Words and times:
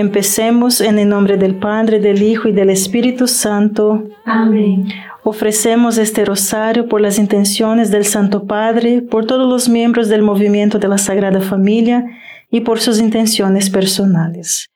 Empecemos 0.00 0.80
en 0.80 0.98
el 0.98 1.10
nombre 1.10 1.36
del 1.36 1.56
Padre, 1.56 2.00
del 2.00 2.22
Hijo 2.22 2.48
y 2.48 2.52
del 2.52 2.70
Espíritu 2.70 3.26
Santo. 3.26 4.08
Amén. 4.24 4.88
Ofrecemos 5.24 5.98
este 5.98 6.24
rosario 6.24 6.88
por 6.88 7.02
las 7.02 7.18
intenciones 7.18 7.90
del 7.90 8.06
Santo 8.06 8.46
Padre, 8.46 9.02
por 9.02 9.26
todos 9.26 9.46
los 9.46 9.68
miembros 9.68 10.08
del 10.08 10.22
movimiento 10.22 10.78
de 10.78 10.88
la 10.88 10.96
Sagrada 10.96 11.42
Familia 11.42 12.02
y 12.50 12.60
por 12.60 12.80
sus 12.80 12.98
intenciones 12.98 13.68
personales. 13.68 14.70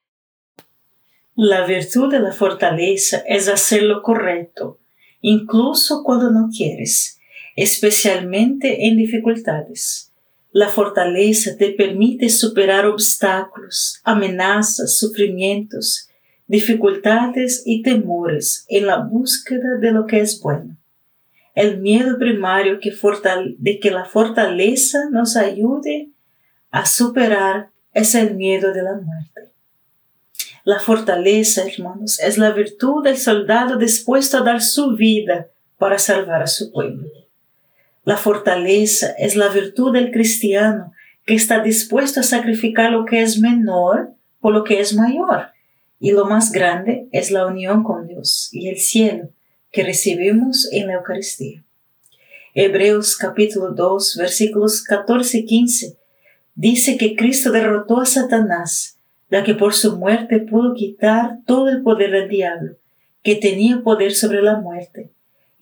La 1.34 1.64
virtud 1.64 2.10
de 2.10 2.20
la 2.20 2.32
fortaleza 2.32 3.22
es 3.26 3.48
hacer 3.48 3.84
lo 3.84 4.02
correcto, 4.02 4.78
incluso 5.22 6.02
cuando 6.04 6.30
no 6.32 6.50
quieres, 6.54 7.18
especialmente 7.56 8.88
en 8.88 8.98
dificultades. 8.98 10.12
La 10.54 10.68
fortaleza 10.68 11.56
te 11.58 11.72
permite 11.72 12.28
superar 12.28 12.86
obstáculos, 12.86 14.00
amenazas, 14.04 14.96
sufrimientos, 14.96 16.08
dificultades 16.46 17.64
y 17.66 17.82
temores 17.82 18.64
en 18.68 18.86
la 18.86 18.98
búsqueda 18.98 19.78
de 19.80 19.90
lo 19.90 20.06
que 20.06 20.20
es 20.20 20.40
bueno. 20.40 20.76
El 21.56 21.80
miedo 21.80 22.20
primario 22.20 22.78
de 22.78 23.80
que 23.80 23.90
la 23.90 24.04
fortaleza 24.04 25.10
nos 25.10 25.36
ayude 25.36 26.10
a 26.70 26.86
superar 26.86 27.70
es 27.92 28.14
el 28.14 28.36
miedo 28.36 28.72
de 28.72 28.82
la 28.84 28.94
muerte. 28.94 29.50
La 30.62 30.78
fortaleza, 30.78 31.64
hermanos, 31.66 32.20
es 32.20 32.38
la 32.38 32.52
virtud 32.52 33.02
del 33.02 33.16
soldado 33.16 33.76
dispuesto 33.76 34.38
a 34.38 34.42
dar 34.42 34.62
su 34.62 34.94
vida 34.94 35.48
para 35.78 35.98
salvar 35.98 36.42
a 36.42 36.46
su 36.46 36.70
pueblo. 36.70 37.23
La 38.04 38.18
fortaleza 38.18 39.14
es 39.18 39.34
la 39.34 39.48
virtud 39.48 39.92
del 39.92 40.10
cristiano 40.10 40.92
que 41.24 41.34
está 41.34 41.62
dispuesto 41.62 42.20
a 42.20 42.22
sacrificar 42.22 42.92
lo 42.92 43.06
que 43.06 43.22
es 43.22 43.38
menor 43.38 44.12
por 44.40 44.52
lo 44.52 44.62
que 44.62 44.80
es 44.80 44.94
mayor 44.94 45.54
y 45.98 46.12
lo 46.12 46.26
más 46.26 46.52
grande 46.52 47.08
es 47.12 47.30
la 47.30 47.46
unión 47.46 47.82
con 47.82 48.06
Dios 48.06 48.50
y 48.52 48.68
el 48.68 48.78
cielo 48.78 49.30
que 49.72 49.84
recibimos 49.84 50.68
en 50.70 50.88
la 50.88 50.94
Eucaristía. 50.94 51.64
Hebreos 52.52 53.16
capítulo 53.16 53.72
2 53.72 54.16
versículos 54.18 54.82
14 54.82 55.38
y 55.38 55.44
15 55.46 55.96
dice 56.54 56.98
que 56.98 57.16
Cristo 57.16 57.50
derrotó 57.50 58.02
a 58.02 58.06
Satanás, 58.06 58.98
ya 59.30 59.42
que 59.44 59.54
por 59.54 59.72
su 59.72 59.96
muerte 59.96 60.40
pudo 60.40 60.74
quitar 60.74 61.38
todo 61.46 61.70
el 61.70 61.82
poder 61.82 62.10
del 62.10 62.28
diablo, 62.28 62.76
que 63.22 63.36
tenía 63.36 63.82
poder 63.82 64.14
sobre 64.14 64.42
la 64.42 64.60
muerte, 64.60 65.10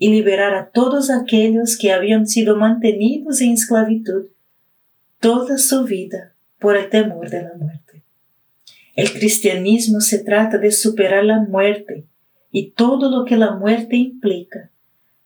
y 0.03 0.09
liberar 0.09 0.53
a 0.55 0.69
todos 0.71 1.11
aquellos 1.11 1.79
que 1.79 1.93
habían 1.93 2.27
sido 2.27 2.57
mantenidos 2.57 3.41
en 3.41 3.53
esclavitud 3.53 4.25
toda 5.21 5.59
su 5.59 5.85
vida 5.85 6.35
por 6.59 6.77
el 6.77 6.91
temor 6.91 7.31
de 7.31 7.43
la 7.43 7.53
muerte. 7.57 8.03
El 8.97 9.13
cristianismo 9.13 10.01
se 10.01 10.19
trata 10.19 10.59
de 10.59 10.73
superar 10.73 11.25
la 11.25 11.39
muerte 11.39 12.05
y 12.51 12.71
todo 12.71 13.13
lo 13.17 13.25
que 13.25 13.37
la 13.37 13.53
muerte 13.53 13.95
implica, 13.95 14.73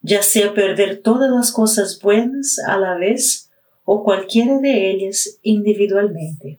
ya 0.03 0.23
sea 0.23 0.53
perder 0.53 0.99
todas 0.99 1.31
las 1.31 1.53
cosas 1.53 1.99
buenas 2.03 2.59
a 2.59 2.77
la 2.77 2.99
vez 2.99 3.51
o 3.87 4.05
cualquiera 4.05 4.59
de 4.59 4.91
ellas 4.91 5.39
individualmente. 5.41 6.59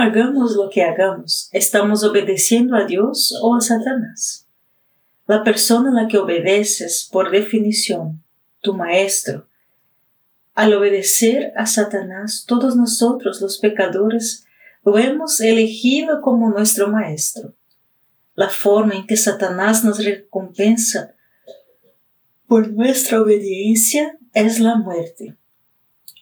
Hagamos 0.00 0.54
lo 0.54 0.70
que 0.70 0.84
hagamos, 0.84 1.48
¿estamos 1.50 2.04
obedeciendo 2.04 2.76
a 2.76 2.84
Dios 2.84 3.36
o 3.42 3.56
a 3.56 3.60
Satanás? 3.60 4.46
La 5.26 5.42
persona 5.42 5.90
a 5.90 6.02
la 6.02 6.06
que 6.06 6.18
obedeces, 6.18 7.08
por 7.10 7.32
definición, 7.32 8.22
tu 8.60 8.74
maestro, 8.74 9.48
al 10.54 10.72
obedecer 10.72 11.52
a 11.56 11.66
Satanás, 11.66 12.44
todos 12.46 12.76
nosotros 12.76 13.40
los 13.40 13.58
pecadores 13.58 14.44
lo 14.84 14.98
hemos 14.98 15.40
elegido 15.40 16.20
como 16.20 16.48
nuestro 16.48 16.86
maestro. 16.86 17.56
La 18.36 18.50
forma 18.50 18.94
en 18.94 19.04
que 19.04 19.16
Satanás 19.16 19.82
nos 19.82 20.04
recompensa 20.04 21.16
por 22.46 22.70
nuestra 22.70 23.20
obediencia 23.20 24.16
es 24.32 24.60
la 24.60 24.76
muerte. 24.76 25.36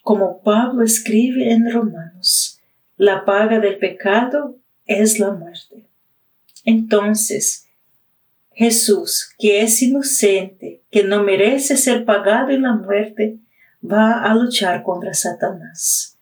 Como 0.02 0.40
Pablo 0.40 0.82
escribe 0.82 1.52
en 1.52 1.70
Romanos, 1.70 2.55
la 2.96 3.24
paga 3.24 3.60
del 3.60 3.78
pecado 3.78 4.56
es 4.86 5.18
la 5.18 5.32
muerte. 5.32 5.84
Entonces, 6.64 7.66
Jesús, 8.52 9.34
que 9.38 9.62
es 9.62 9.82
inocente, 9.82 10.82
que 10.90 11.04
no 11.04 11.22
merece 11.22 11.76
ser 11.76 12.04
pagado 12.04 12.50
en 12.50 12.62
la 12.62 12.74
muerte, 12.74 13.38
va 13.84 14.22
a 14.22 14.34
luchar 14.34 14.82
contra 14.82 15.12
Satanás. 15.12 16.16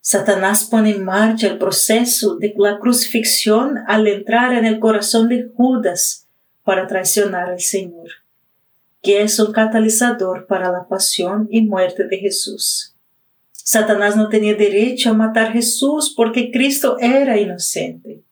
Satanás 0.00 0.64
pone 0.64 0.90
en 0.90 1.04
marcha 1.04 1.46
el 1.46 1.58
proceso 1.58 2.34
de 2.36 2.52
la 2.58 2.80
crucifixión 2.80 3.78
al 3.86 4.08
entrar 4.08 4.52
en 4.52 4.64
el 4.64 4.80
corazón 4.80 5.28
de 5.28 5.48
Judas 5.54 6.26
para 6.64 6.88
traicionar 6.88 7.50
al 7.50 7.60
Señor, 7.60 8.08
que 9.00 9.22
es 9.22 9.38
un 9.38 9.52
catalizador 9.52 10.46
para 10.48 10.72
la 10.72 10.88
pasión 10.88 11.46
y 11.50 11.62
muerte 11.62 12.08
de 12.08 12.18
Jesús. 12.18 12.91
Satanás 13.64 14.16
no 14.16 14.28
tenía 14.28 14.54
derecho 14.54 15.10
a 15.10 15.14
matar 15.14 15.48
a 15.48 15.52
Jesús 15.52 16.12
porque 16.16 16.50
Cristo 16.50 16.96
era 16.98 17.38
inocente. 17.38 18.22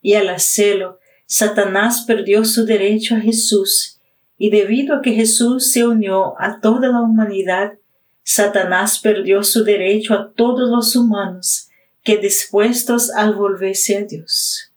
Y 0.00 0.14
al 0.14 0.30
hacerlo, 0.30 0.98
Satanás 1.26 2.04
perdió 2.06 2.44
su 2.44 2.64
derecho 2.64 3.14
a 3.14 3.20
Jesús. 3.20 3.98
Y 4.38 4.50
debido 4.50 4.96
a 4.96 5.02
que 5.02 5.12
Jesús 5.12 5.70
se 5.70 5.86
unió 5.86 6.34
a 6.40 6.60
toda 6.60 6.88
la 6.88 7.02
humanidad, 7.02 7.74
Satanás 8.22 8.98
perdió 8.98 9.42
su 9.42 9.64
derecho 9.64 10.14
a 10.14 10.32
todos 10.32 10.70
los 10.70 10.96
humanos 10.96 11.68
que 12.02 12.16
dispuestos 12.16 13.10
al 13.10 13.34
volverse 13.34 13.98
a 13.98 14.04
Dios. 14.04 14.72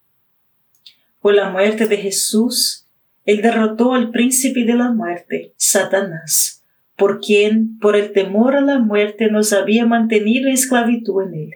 Por 1.21 1.35
la 1.35 1.49
muerte 1.49 1.87
de 1.87 1.97
Jesús, 1.97 2.85
Él 3.23 3.41
derrotó 3.41 3.93
al 3.93 4.11
príncipe 4.11 4.65
de 4.65 4.73
la 4.73 4.91
muerte, 4.91 5.53
Satanás 5.55 6.62
por 7.03 7.19
quien, 7.19 7.77
por 7.79 7.97
el 7.97 8.13
temor 8.13 8.55
a 8.55 8.61
la 8.61 8.79
muerte, 8.79 9.29
nos 9.29 9.51
había 9.51 9.85
mantenido 9.85 10.47
en 10.47 10.53
esclavitud 10.53 11.23
en 11.23 11.33
él. 11.33 11.49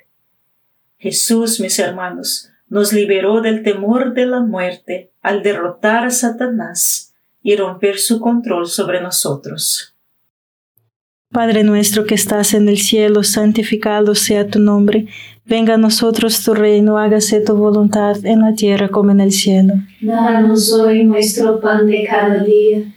Jesús, 0.97 1.61
mis 1.61 1.79
hermanos, 1.79 2.49
nos 2.67 2.91
liberó 2.91 3.39
del 3.39 3.63
temor 3.63 4.13
de 4.13 4.25
la 4.25 4.41
muerte 4.41 5.13
al 5.21 5.43
derrotar 5.43 6.03
a 6.03 6.09
Satanás 6.09 7.15
y 7.41 7.55
romper 7.55 7.97
su 7.97 8.19
control 8.19 8.67
sobre 8.67 8.99
nosotros. 8.99 9.95
Padre 11.31 11.63
nuestro 11.63 12.03
que 12.03 12.15
estás 12.15 12.53
en 12.53 12.67
el 12.67 12.77
cielo, 12.77 13.23
santificado 13.23 14.15
sea 14.15 14.49
tu 14.49 14.59
nombre, 14.59 15.07
venga 15.45 15.75
a 15.75 15.77
nosotros 15.77 16.43
tu 16.43 16.55
reino, 16.55 16.97
hágase 16.97 17.39
tu 17.39 17.55
voluntad 17.55 18.17
en 18.25 18.41
la 18.41 18.53
tierra 18.53 18.89
como 18.89 19.11
en 19.11 19.21
el 19.21 19.31
cielo. 19.31 19.75
Danos 20.01 20.73
hoy 20.73 21.05
nuestro 21.05 21.61
pan 21.61 21.87
de 21.87 22.03
cada 22.03 22.43
día 22.43 22.96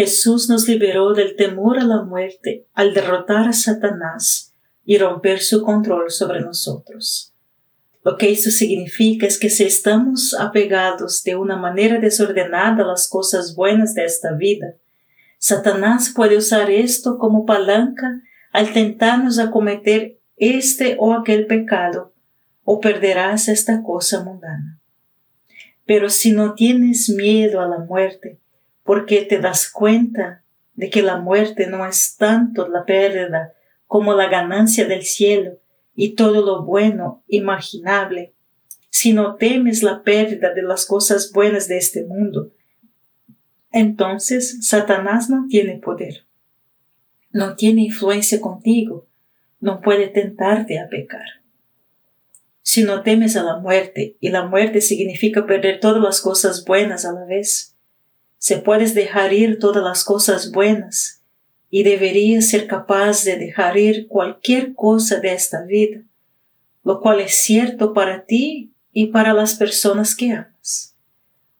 Jesús 0.00 0.48
nos 0.48 0.66
liberó 0.66 1.12
del 1.12 1.36
temor 1.36 1.78
a 1.78 1.84
la 1.84 2.02
muerte 2.02 2.66
al 2.72 2.94
derrotar 2.94 3.48
a 3.48 3.52
Satanás 3.52 4.54
y 4.82 4.96
romper 4.96 5.40
su 5.40 5.62
control 5.62 6.10
sobre 6.10 6.40
nosotros. 6.40 7.34
Lo 8.02 8.16
que 8.16 8.30
esto 8.30 8.50
significa 8.50 9.26
es 9.26 9.38
que 9.38 9.50
si 9.50 9.64
estamos 9.64 10.32
apegados 10.32 11.22
de 11.22 11.36
una 11.36 11.58
manera 11.58 12.00
desordenada 12.00 12.82
a 12.82 12.86
las 12.86 13.10
cosas 13.10 13.54
buenas 13.54 13.92
de 13.92 14.06
esta 14.06 14.32
vida, 14.32 14.76
Satanás 15.36 16.14
puede 16.16 16.38
usar 16.38 16.70
esto 16.70 17.18
como 17.18 17.44
palanca 17.44 18.22
al 18.52 18.72
tentarnos 18.72 19.38
a 19.38 19.50
cometer 19.50 20.18
este 20.38 20.96
o 20.98 21.12
aquel 21.12 21.46
pecado, 21.46 22.14
o 22.64 22.80
perderás 22.80 23.48
esta 23.48 23.82
cosa 23.82 24.24
mundana. 24.24 24.80
Pero 25.84 26.08
si 26.08 26.32
no 26.32 26.54
tienes 26.54 27.10
miedo 27.10 27.60
a 27.60 27.68
la 27.68 27.80
muerte, 27.80 28.39
porque 28.90 29.22
te 29.22 29.38
das 29.38 29.70
cuenta 29.70 30.42
de 30.74 30.90
que 30.90 31.00
la 31.00 31.16
muerte 31.16 31.68
no 31.68 31.86
es 31.86 32.16
tanto 32.16 32.66
la 32.66 32.84
pérdida 32.84 33.54
como 33.86 34.14
la 34.14 34.28
ganancia 34.28 34.84
del 34.84 35.02
cielo 35.02 35.60
y 35.94 36.16
todo 36.16 36.44
lo 36.44 36.64
bueno 36.64 37.22
imaginable, 37.28 38.34
si 38.88 39.12
no 39.12 39.36
temes 39.36 39.84
la 39.84 40.02
pérdida 40.02 40.52
de 40.54 40.62
las 40.62 40.86
cosas 40.86 41.30
buenas 41.32 41.68
de 41.68 41.78
este 41.78 42.04
mundo, 42.04 42.50
entonces 43.70 44.66
Satanás 44.66 45.30
no 45.30 45.46
tiene 45.48 45.78
poder, 45.78 46.26
no 47.30 47.54
tiene 47.54 47.82
influencia 47.82 48.40
contigo, 48.40 49.06
no 49.60 49.82
puede 49.82 50.08
tentarte 50.08 50.80
a 50.80 50.88
pecar. 50.88 51.44
Si 52.62 52.82
no 52.82 53.04
temes 53.04 53.36
a 53.36 53.44
la 53.44 53.60
muerte, 53.60 54.16
y 54.18 54.30
la 54.30 54.48
muerte 54.48 54.80
significa 54.80 55.46
perder 55.46 55.78
todas 55.78 56.02
las 56.02 56.20
cosas 56.20 56.64
buenas 56.64 57.04
a 57.04 57.12
la 57.12 57.24
vez, 57.24 57.76
se 58.40 58.56
puedes 58.56 58.94
dejar 58.94 59.34
ir 59.34 59.58
todas 59.58 59.84
las 59.84 60.02
cosas 60.02 60.50
buenas, 60.50 61.22
y 61.68 61.82
deberías 61.82 62.48
ser 62.48 62.66
capaz 62.66 63.22
de 63.22 63.36
dejar 63.36 63.76
ir 63.76 64.08
cualquier 64.08 64.74
cosa 64.74 65.20
de 65.20 65.34
esta 65.34 65.62
vida, 65.64 66.00
lo 66.82 67.00
cual 67.00 67.20
es 67.20 67.42
cierto 67.42 67.92
para 67.92 68.24
ti 68.24 68.72
y 68.92 69.08
para 69.08 69.34
las 69.34 69.54
personas 69.54 70.16
que 70.16 70.32
amas. 70.32 70.96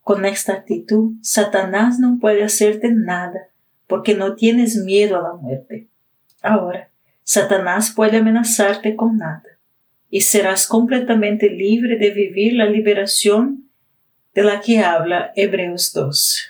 Con 0.03 0.25
esta 0.25 0.55
actitud, 0.55 1.13
Satanás 1.21 1.99
no 2.01 2.19
puede 2.19 2.43
hacerte 2.43 2.91
nada 2.91 3.51
porque 3.87 4.15
no 4.15 4.35
tienes 4.35 4.77
miedo 4.77 5.19
a 5.19 5.23
la 5.23 5.35
muerte. 5.35 5.87
Ahora, 6.41 6.91
Satanás 7.23 7.93
puede 7.95 8.17
amenazarte 8.17 8.97
con 8.97 9.19
nada 9.19 9.45
y 10.09 10.23
serás 10.23 10.67
completamente 10.67 11.51
libre 11.51 11.99
de 11.99 12.11
vivir 12.11 12.55
la 12.55 12.65
liberación 12.65 13.69
de 14.35 14.45
la 14.45 14.61
que 14.63 14.79
habla 14.81 15.31
Hebreos 15.37 15.93
2. 15.93 16.50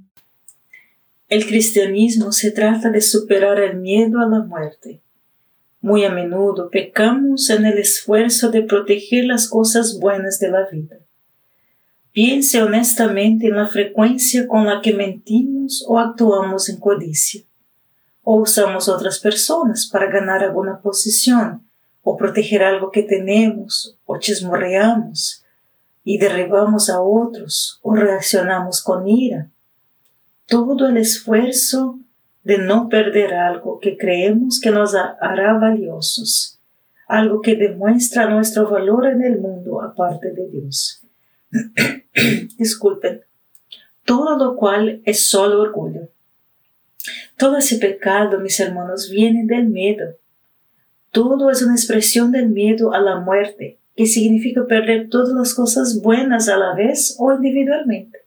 El 1.31 1.47
cristianismo 1.47 2.33
se 2.33 2.51
trata 2.51 2.89
de 2.89 2.99
superar 2.99 3.57
el 3.61 3.77
miedo 3.77 4.19
a 4.19 4.27
la 4.27 4.43
muerte. 4.43 5.01
Muy 5.79 6.03
a 6.03 6.11
menudo 6.11 6.69
pecamos 6.69 7.49
en 7.49 7.65
el 7.65 7.77
esfuerzo 7.77 8.51
de 8.51 8.63
proteger 8.63 9.23
las 9.23 9.47
cosas 9.47 9.97
buenas 9.97 10.41
de 10.41 10.51
la 10.51 10.67
vida. 10.69 10.97
Piense 12.11 12.61
honestamente 12.61 13.47
en 13.47 13.55
la 13.55 13.67
frecuencia 13.67 14.45
con 14.45 14.65
la 14.65 14.81
que 14.81 14.91
mentimos 14.91 15.85
o 15.87 15.99
actuamos 15.99 16.67
en 16.67 16.81
codicia. 16.81 17.43
O 18.23 18.41
usamos 18.41 18.89
otras 18.89 19.19
personas 19.19 19.87
para 19.89 20.11
ganar 20.11 20.43
alguna 20.43 20.81
posición 20.81 21.65
o 22.03 22.17
proteger 22.17 22.61
algo 22.61 22.91
que 22.91 23.03
tenemos 23.03 23.97
o 24.03 24.19
chismorreamos 24.19 25.45
y 26.03 26.17
derribamos 26.17 26.89
a 26.89 26.99
otros 26.99 27.79
o 27.83 27.95
reaccionamos 27.95 28.83
con 28.83 29.07
ira. 29.07 29.49
Todo 30.51 30.89
el 30.89 30.97
esfuerzo 30.97 31.97
de 32.43 32.57
no 32.57 32.89
perder 32.89 33.33
algo 33.33 33.79
que 33.79 33.95
creemos 33.95 34.59
que 34.59 34.69
nos 34.69 34.93
hará 34.93 35.53
valiosos, 35.57 36.59
algo 37.07 37.39
que 37.39 37.55
demuestra 37.55 38.29
nuestro 38.29 38.69
valor 38.69 39.07
en 39.07 39.23
el 39.23 39.39
mundo 39.39 39.81
aparte 39.81 40.33
de 40.33 40.49
Dios. 40.49 41.05
Disculpen. 42.57 43.21
Todo 44.03 44.37
lo 44.37 44.57
cual 44.57 45.01
es 45.05 45.25
solo 45.29 45.61
orgullo. 45.61 46.09
Todo 47.37 47.55
ese 47.55 47.77
pecado, 47.77 48.37
mis 48.41 48.59
hermanos, 48.59 49.09
viene 49.09 49.45
del 49.45 49.69
miedo. 49.69 50.17
Todo 51.11 51.49
es 51.49 51.61
una 51.61 51.75
expresión 51.75 52.33
del 52.33 52.49
miedo 52.49 52.93
a 52.93 52.99
la 52.99 53.21
muerte, 53.21 53.79
que 53.95 54.05
significa 54.05 54.65
perder 54.65 55.07
todas 55.07 55.33
las 55.33 55.53
cosas 55.53 56.01
buenas 56.01 56.49
a 56.49 56.57
la 56.57 56.75
vez 56.75 57.15
o 57.19 57.31
individualmente. 57.31 58.20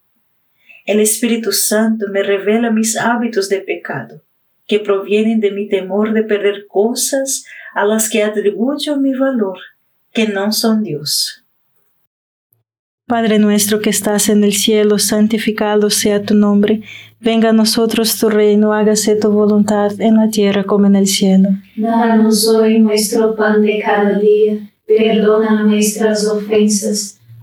El 0.85 0.99
Espíritu 0.99 1.51
Santo 1.51 2.05
me 2.11 2.21
revela 2.21 2.69
mis 2.69 2.95
hábitos 2.95 3.49
de 3.49 3.61
pecado, 3.61 4.21
que 4.67 4.79
provienen 4.79 5.39
de 5.39 5.51
mi 5.51 5.67
temor 5.67 6.13
de 6.13 6.23
perder 6.23 6.67
cosas 6.67 7.45
a 7.73 7.85
las 7.85 8.07
que 8.07 8.23
atribuyo 8.23 8.95
mi 8.97 9.13
valor, 9.15 9.57
que 10.13 10.27
no 10.27 10.51
son 10.51 10.83
Dios. 10.83 11.43
Padre 13.07 13.37
nuestro 13.37 13.81
que 13.81 13.91
estás 13.91 14.29
en 14.29 14.43
el 14.43 14.53
cielo, 14.53 14.97
santificado 14.97 15.91
sea 15.91 16.23
tu 16.23 16.33
nombre. 16.33 16.81
Venga 17.19 17.49
a 17.49 17.53
nosotros 17.53 18.17
tu 18.17 18.29
reino, 18.29 18.73
hágase 18.73 19.15
tu 19.15 19.31
voluntad 19.31 19.91
en 19.99 20.15
la 20.15 20.29
tierra 20.29 20.63
como 20.63 20.87
en 20.87 20.95
el 20.95 21.05
cielo. 21.05 21.49
Danos 21.75 22.47
hoy 22.47 22.79
nuestro 22.79 23.35
pan 23.35 23.61
de 23.61 23.79
cada 23.79 24.17
día, 24.17 24.71
perdona 24.87 25.63
nuestras 25.63 26.27
ofensas, 26.27 27.14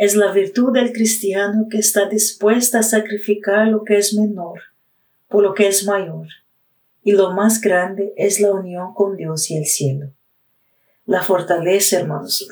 es 0.00 0.16
la 0.16 0.32
virtud 0.32 0.72
del 0.72 0.94
cristiano 0.94 1.66
que 1.70 1.76
está 1.76 2.08
dispuesta 2.08 2.78
a 2.78 2.82
sacrificar 2.82 3.68
lo 3.68 3.84
que 3.84 3.98
es 3.98 4.14
menor 4.14 4.62
por 5.28 5.42
lo 5.42 5.52
que 5.52 5.68
es 5.68 5.86
mayor, 5.86 6.26
y 7.04 7.12
lo 7.12 7.34
más 7.34 7.60
grande 7.60 8.14
es 8.16 8.40
la 8.40 8.50
unión 8.50 8.94
con 8.94 9.14
Dios 9.18 9.50
y 9.50 9.58
el 9.58 9.66
cielo. 9.66 10.10
La 11.04 11.20
fortaleza, 11.20 12.00
hermanos, 12.00 12.48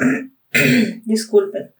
disculpen, 1.06 1.72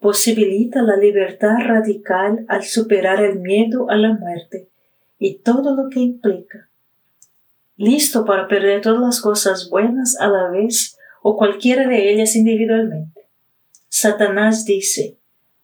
posibilita 0.00 0.80
la 0.80 0.96
libertad 0.96 1.58
radical 1.60 2.46
al 2.48 2.64
superar 2.64 3.22
el 3.22 3.40
miedo 3.40 3.90
a 3.90 3.96
la 3.96 4.14
muerte 4.14 4.70
y 5.18 5.34
todo 5.34 5.76
lo 5.76 5.90
que 5.90 6.00
implica. 6.00 6.70
Listo 7.76 8.24
para 8.24 8.48
perder 8.48 8.80
todas 8.80 9.02
las 9.02 9.20
cosas 9.20 9.68
buenas 9.68 10.18
a 10.18 10.28
la 10.28 10.48
vez 10.48 10.96
o 11.22 11.36
cualquiera 11.36 11.86
de 11.86 12.10
ellas 12.10 12.34
individualmente. 12.36 13.13
Satanás 13.96 14.64
dice, 14.64 15.18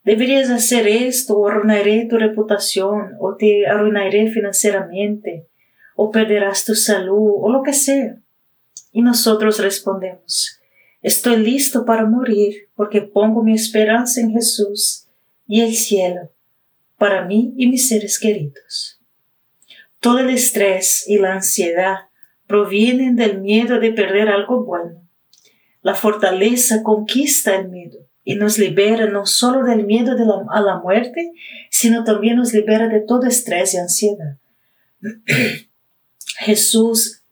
deberías 0.05 0.51
hacer 0.51 0.87
esto 0.87 1.37
o 1.37 1.49
arruinaré 1.49 2.07
tu 2.09 2.16
reputación 2.16 3.16
o 3.19 3.35
te 3.35 3.66
arruinaré 3.66 4.31
financieramente 4.31 5.49
o 5.97 6.12
perderás 6.12 6.64
tu 6.64 6.77
salud 6.77 7.33
o 7.40 7.51
lo 7.51 7.64
que 7.64 7.73
sea. 7.73 8.21
Y 8.93 9.03
nosotros 9.03 9.59
respondemos, 9.59 10.61
estoy 11.03 11.38
listo 11.38 11.85
para 11.85 12.07
morir 12.07 12.69
porque 12.77 13.01
pongo 13.03 13.43
mi 13.43 13.53
esperanza 13.53 14.21
en 14.21 14.31
Jesús 14.31 15.09
y 15.49 15.62
el 15.62 15.75
cielo 15.75 16.31
para 16.99 17.25
mí 17.25 17.53
y 17.57 17.66
mis 17.66 17.88
seres 17.88 18.16
queridos. 18.21 19.01
Todo 19.99 20.21
el 20.21 20.31
estrés 20.31 21.05
y 21.09 21.19
la 21.19 21.35
ansiedad 21.35 21.97
provienen 22.47 23.16
del 23.16 23.40
miedo 23.40 23.81
de 23.81 23.90
perder 23.90 24.29
algo 24.29 24.62
bueno. 24.64 25.03
La 25.83 25.97
fortaleza 25.97 26.85
conquista 26.85 27.57
el 27.57 27.71
miedo 27.71 28.09
y 28.24 28.35
nos 28.35 28.59
libera 28.59 29.06
no 29.06 29.26
solo 29.26 29.64
del 29.64 29.85
miedo 29.85 30.12
a 30.50 30.61
la 30.61 30.78
muerte, 30.78 31.33
sino 31.70 32.04
también 32.04 32.37
nos 32.37 32.52
libera 32.52 32.88
de 32.88 33.00
todo 33.00 33.26
estrés 33.26 33.74
y 33.74 33.78
ansiedad. 33.78 34.37
Jesús 36.38 37.22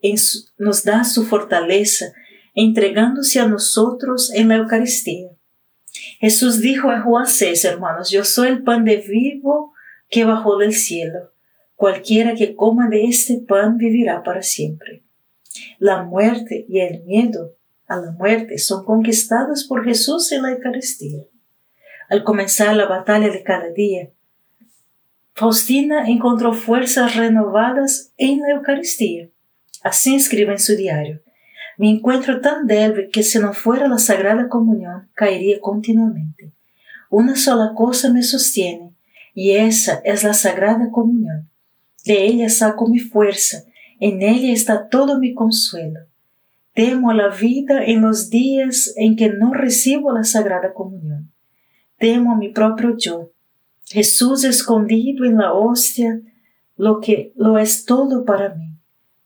nos 0.58 0.84
da 0.84 1.04
su 1.04 1.24
fortaleza 1.24 2.06
entregándose 2.54 3.40
a 3.40 3.46
nosotros 3.46 4.32
en 4.34 4.48
la 4.48 4.56
Eucaristía. 4.56 5.30
Jesús 6.20 6.60
dijo 6.60 6.92
en 6.92 7.02
Juan 7.02 7.26
6, 7.26 7.64
hermanos, 7.64 8.10
yo 8.10 8.24
soy 8.24 8.48
el 8.48 8.62
pan 8.62 8.84
de 8.84 8.96
vivo 8.96 9.72
que 10.08 10.24
bajó 10.24 10.58
del 10.58 10.74
cielo. 10.74 11.32
Cualquiera 11.76 12.34
que 12.34 12.56
coma 12.56 12.88
de 12.88 13.04
este 13.04 13.40
pan 13.46 13.76
vivirá 13.76 14.22
para 14.22 14.42
siempre. 14.42 15.04
La 15.78 16.02
muerte 16.02 16.66
y 16.68 16.80
el 16.80 17.04
miedo 17.04 17.57
a 17.88 17.96
la 17.96 18.12
muerte 18.12 18.58
son 18.58 18.84
conquistados 18.84 19.64
por 19.64 19.84
Jesús 19.84 20.30
en 20.32 20.42
la 20.42 20.52
Eucaristía. 20.52 21.24
Al 22.08 22.22
comenzar 22.22 22.76
la 22.76 22.86
batalla 22.86 23.30
de 23.30 23.42
cada 23.42 23.70
día, 23.70 24.10
Faustina 25.34 26.08
encontró 26.08 26.52
fuerzas 26.52 27.16
renovadas 27.16 28.12
en 28.16 28.40
la 28.40 28.50
Eucaristía. 28.50 29.28
Así 29.82 30.14
escribe 30.14 30.52
en 30.52 30.58
su 30.58 30.76
diario. 30.76 31.22
Me 31.78 31.88
encuentro 31.88 32.40
tan 32.40 32.66
débil 32.66 33.08
que 33.12 33.22
si 33.22 33.38
no 33.38 33.52
fuera 33.52 33.86
la 33.86 33.98
Sagrada 33.98 34.48
Comunión 34.48 35.08
caería 35.14 35.60
continuamente. 35.60 36.52
Una 37.08 37.36
sola 37.36 37.72
cosa 37.74 38.12
me 38.12 38.22
sostiene, 38.22 38.92
y 39.32 39.52
esa 39.52 40.00
es 40.04 40.24
la 40.24 40.34
Sagrada 40.34 40.90
Comunión. 40.90 41.48
De 42.04 42.26
ella 42.26 42.48
saco 42.48 42.88
mi 42.88 42.98
fuerza, 42.98 43.62
en 44.00 44.22
ella 44.22 44.52
está 44.52 44.88
todo 44.88 45.18
mi 45.20 45.34
consuelo. 45.34 46.07
Temo 46.78 47.12
la 47.12 47.26
vida 47.26 47.84
en 47.84 48.02
los 48.02 48.30
días 48.30 48.92
en 48.94 49.16
que 49.16 49.30
no 49.30 49.52
recibo 49.52 50.12
la 50.12 50.22
Sagrada 50.22 50.72
Comunión. 50.74 51.32
Temo 51.98 52.30
a 52.30 52.36
mi 52.36 52.50
propio 52.50 52.96
yo. 52.96 53.32
Jesús 53.86 54.44
escondido 54.44 55.24
en 55.24 55.38
la 55.38 55.52
hostia, 55.54 56.20
lo 56.76 57.00
que 57.00 57.32
lo 57.34 57.58
es 57.58 57.84
todo 57.84 58.24
para 58.24 58.54
mí. 58.54 58.76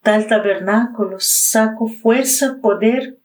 Tal 0.01 0.29
tabernáculo 0.29 1.19
saco 1.21 1.89
fuerza, 1.89 2.57
poder, 2.63 3.19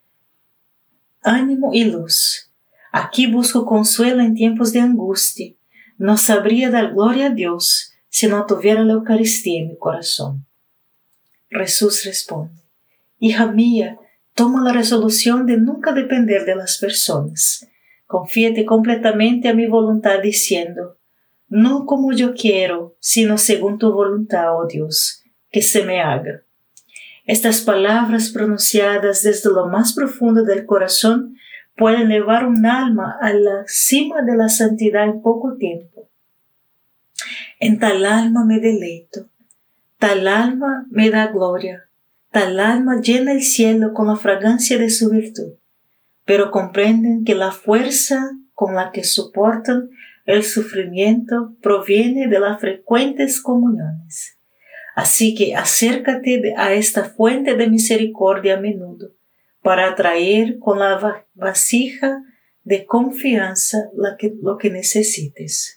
ánimo 1.22 1.70
y 1.72 1.86
luz. 1.86 2.52
Aquí 2.92 3.28
busco 3.28 3.66
consuelo 3.66 4.22
en 4.24 4.36
tiempos 4.36 4.74
de 4.74 4.82
angustia. 4.82 5.54
No 5.98 6.18
sabría 6.18 6.70
dar 6.70 6.92
gloria 6.92 7.28
a 7.28 7.34
Dios 7.34 7.94
si 8.10 8.28
no 8.28 8.46
tuviera 8.46 8.84
la 8.84 8.92
Eucaristía 8.92 9.62
en 9.62 9.70
mi 9.70 9.78
corazón. 9.78 10.46
Jesús 11.50 12.04
responde, 12.04 12.62
Hija 13.20 13.50
mía, 13.50 13.98
toma 14.38 14.64
la 14.64 14.72
resolución 14.72 15.48
de 15.48 15.58
nunca 15.58 15.94
depender 15.94 16.46
de 16.46 16.56
las 16.56 16.78
personas. 16.78 17.68
Confíate 18.06 18.66
completamente 18.66 19.50
a 19.50 19.56
mi 19.56 19.66
voluntad 19.66 20.22
diciendo, 20.22 21.00
no 21.48 21.88
como 21.88 22.14
yo 22.14 22.36
quiero, 22.36 22.96
sino 23.00 23.40
según 23.40 23.80
tu 23.80 23.92
voluntad, 23.92 24.56
oh 24.56 24.68
Dios, 24.68 25.24
que 25.50 25.64
se 25.64 25.84
me 25.84 26.02
haga. 26.02 26.44
Estas 27.26 27.62
palabras 27.62 28.30
pronunciadas 28.30 29.24
desde 29.24 29.50
lo 29.50 29.66
más 29.66 29.94
profundo 29.94 30.44
del 30.44 30.68
corazón 30.68 31.36
pueden 31.76 32.10
llevar 32.10 32.46
un 32.46 32.66
alma 32.68 33.18
a 33.20 33.34
la 33.34 33.64
cima 33.66 34.22
de 34.22 34.38
la 34.38 34.50
santidad 34.50 35.06
en 35.06 35.22
poco 35.24 35.58
tiempo. 35.58 36.10
En 37.60 37.80
tal 37.80 38.06
alma 38.06 38.46
me 38.46 38.60
deleito, 38.60 39.30
tal 39.98 40.28
alma 40.28 40.86
me 40.92 41.10
da 41.10 41.28
gloria, 41.28 41.87
tal 42.38 42.60
alma 42.60 43.02
llena 43.02 43.32
el 43.32 43.42
cielo 43.42 43.94
con 43.96 44.06
la 44.06 44.16
fragancia 44.16 44.78
de 44.78 44.92
su 44.92 45.10
virtud, 45.10 45.56
pero 46.24 46.52
comprenden 46.52 47.24
que 47.26 47.34
la 47.34 47.52
fuerza 47.52 48.30
con 48.54 48.76
la 48.76 48.92
que 48.92 49.04
soportan 49.04 49.90
el 50.26 50.44
sufrimiento 50.44 51.56
proviene 51.64 52.28
de 52.28 52.40
las 52.40 52.62
frecuentes 52.62 53.42
comuniones. 53.42 54.38
Así 54.96 55.34
que 55.34 55.56
acércate 55.56 56.54
a 56.56 56.74
esta 56.74 57.06
fuente 57.06 57.56
de 57.56 57.72
misericordia 57.72 58.58
a 58.58 58.62
menudo 58.62 59.16
para 59.64 59.90
atraer 59.90 60.60
con 60.60 60.78
la 60.78 61.26
vasija 61.34 62.22
de 62.62 62.86
confianza 62.86 63.90
lo 63.96 64.58
que 64.60 64.70
necesites. 64.70 65.77